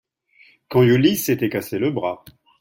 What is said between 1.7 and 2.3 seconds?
le bras.